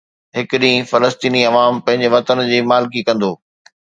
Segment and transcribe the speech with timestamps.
[0.35, 3.31] هڪ ڏينهن فلسطيني عوام پنهنجي وطن جي مالڪي ڪندو